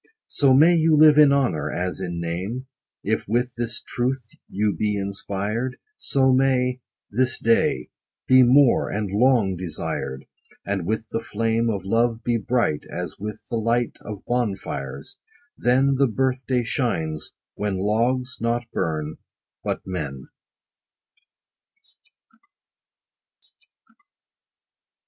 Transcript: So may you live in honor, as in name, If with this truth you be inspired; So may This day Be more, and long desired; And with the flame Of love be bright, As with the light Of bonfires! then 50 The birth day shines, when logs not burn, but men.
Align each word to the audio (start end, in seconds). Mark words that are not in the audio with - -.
So 0.29 0.55
may 0.55 0.73
you 0.73 0.97
live 0.97 1.19
in 1.19 1.31
honor, 1.31 1.71
as 1.71 1.99
in 1.99 2.19
name, 2.19 2.65
If 3.03 3.27
with 3.27 3.53
this 3.53 3.79
truth 3.79 4.29
you 4.49 4.75
be 4.75 4.97
inspired; 4.97 5.77
So 5.99 6.33
may 6.33 6.81
This 7.11 7.37
day 7.37 7.89
Be 8.25 8.41
more, 8.41 8.89
and 8.89 9.11
long 9.11 9.55
desired; 9.55 10.25
And 10.65 10.87
with 10.87 11.07
the 11.09 11.19
flame 11.19 11.69
Of 11.69 11.85
love 11.85 12.23
be 12.23 12.37
bright, 12.37 12.83
As 12.91 13.19
with 13.19 13.41
the 13.51 13.57
light 13.57 13.97
Of 14.01 14.25
bonfires! 14.25 15.17
then 15.55 15.89
50 15.89 15.97
The 15.99 16.07
birth 16.07 16.47
day 16.47 16.63
shines, 16.63 17.33
when 17.53 17.77
logs 17.77 18.39
not 18.41 18.63
burn, 18.73 19.17
but 19.63 19.81
men. 19.85 20.29